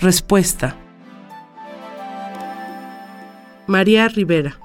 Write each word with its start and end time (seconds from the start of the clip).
Respuesta. 0.00 0.76
María 3.66 4.08
Rivera. 4.08 4.60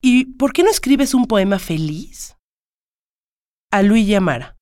¿Y 0.00 0.24
por 0.24 0.52
qué 0.52 0.62
no 0.62 0.70
escribes 0.70 1.12
un 1.14 1.26
poema 1.26 1.58
feliz? 1.58 2.37
A 3.70 3.82
Luis 3.82 4.06
Yamara. 4.06 4.56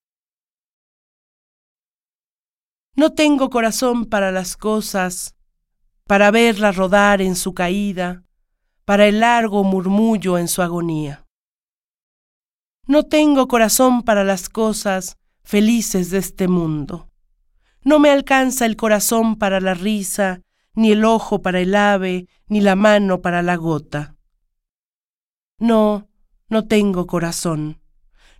No 2.97 3.12
tengo 3.12 3.51
corazón 3.51 4.06
para 4.06 4.33
las 4.33 4.56
cosas, 4.56 5.37
para 6.09 6.33
verlas 6.33 6.74
rodar 6.74 7.23
en 7.23 7.37
su 7.37 7.55
caída, 7.55 8.24
para 8.84 9.06
el 9.06 9.20
largo 9.20 9.62
murmullo 9.62 10.38
en 10.38 10.48
su 10.48 10.61
agonía. 10.61 11.24
No 12.88 13.05
tengo 13.05 13.47
corazón 13.47 14.02
para 14.02 14.24
las 14.24 14.48
cosas 14.48 15.19
felices 15.45 16.11
de 16.11 16.19
este 16.19 16.48
mundo. 16.48 17.09
No 17.83 18.00
me 18.00 18.11
alcanza 18.11 18.66
el 18.66 18.75
corazón 18.75 19.36
para 19.36 19.61
la 19.61 19.75
risa, 19.75 20.42
ni 20.75 20.91
el 20.91 21.05
ojo 21.05 21.42
para 21.42 21.61
el 21.61 21.77
ave, 21.77 22.27
ni 22.48 22.61
la 22.61 22.75
mano 22.75 23.23
para 23.23 23.42
la 23.42 23.55
gota. 23.55 24.17
No, 25.61 26.08
no 26.48 26.67
tengo 26.67 27.06
corazón. 27.06 27.86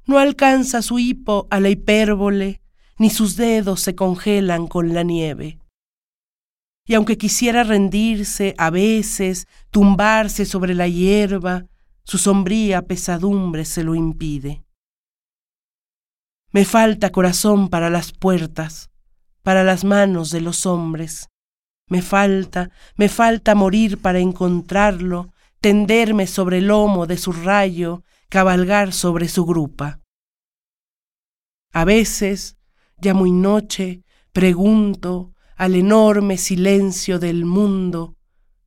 No 0.07 0.19
alcanza 0.19 0.83
su 0.83 0.99
hipo 0.99 1.49
a 1.51 1.59
la 1.59 1.69
hipérbole, 1.69 2.63
ni 2.99 3.11
sus 3.11 3.37
dedos 3.37 3.81
se 3.81 3.95
congelan 3.95 4.69
con 4.69 4.95
la 4.95 5.03
nieve. 5.03 5.59
Y 6.87 6.95
aunque 6.95 7.19
quisiera 7.19 7.65
rendirse 7.65 8.55
a 8.57 8.71
veces, 8.71 9.49
tumbarse 9.71 10.47
sobre 10.47 10.75
la 10.75 10.87
hierba, 10.87 11.67
su 12.05 12.19
sombría 12.19 12.83
pesadumbre 12.83 13.65
se 13.65 13.83
lo 13.83 13.97
impide. 13.97 14.63
Me 16.53 16.65
falta 16.65 17.11
corazón 17.11 17.69
para 17.69 17.91
las 17.91 18.13
puertas, 18.13 18.91
para 19.43 19.65
las 19.65 19.85
manos 19.85 20.31
de 20.31 20.41
los 20.41 20.65
hombres. 20.65 21.29
Me 21.89 22.01
falta, 22.01 22.71
me 22.95 23.09
falta 23.09 23.57
morir 23.57 23.99
para 24.01 24.21
encontrarlo, 24.21 25.33
tenderme 25.61 26.29
sobre 26.29 26.59
el 26.59 26.69
lomo 26.69 27.07
de 27.07 27.19
su 27.19 27.33
rayo, 27.33 28.05
cabalgar 28.29 28.93
sobre 28.93 29.29
su 29.29 29.45
grupa. 29.45 30.01
A 31.73 31.85
veces, 31.85 32.57
ya 32.99 33.15
muy 33.15 33.33
noche, 33.33 34.03
pregunto 34.33 35.35
al 35.57 35.75
enorme 35.75 36.37
silencio 36.37 37.19
del 37.19 37.45
mundo, 37.45 38.17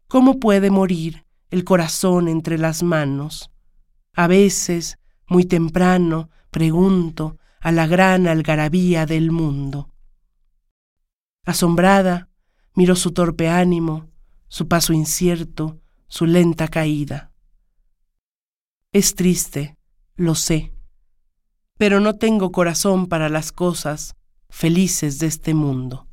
¿cómo 0.07 0.39
puede 0.39 0.71
morir 0.71 1.25
el 1.49 1.63
corazón 1.63 2.27
entre 2.27 2.57
las 2.57 2.83
manos? 2.83 3.51
A 4.13 4.27
veces, 4.27 4.97
muy 5.27 5.45
temprano, 5.45 6.29
pregunto 6.51 7.37
a 7.61 7.71
la 7.71 7.87
gran 7.87 8.27
algarabía 8.27 9.05
del 9.05 9.31
mundo. 9.31 9.93
Asombrada, 11.45 12.29
miro 12.75 12.95
su 12.95 13.11
torpe 13.11 13.49
ánimo, 13.49 14.09
su 14.47 14.67
paso 14.67 14.93
incierto, 14.93 15.81
su 16.07 16.25
lenta 16.25 16.67
caída. 16.67 17.28
Es 18.91 19.13
triste, 19.13 19.77
lo 20.15 20.33
sé, 20.33 20.73
pero 21.77 21.99
no 21.99 22.15
tengo 22.15 22.51
corazón 22.51 23.05
para 23.05 23.29
las 23.29 23.51
cosas 23.51 24.15
felices 24.49 25.19
de 25.19 25.27
este 25.27 25.53
mundo. 25.53 26.08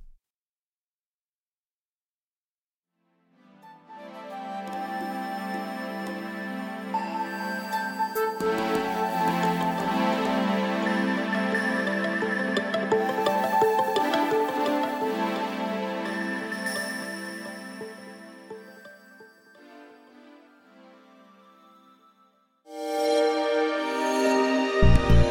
you 24.76 25.25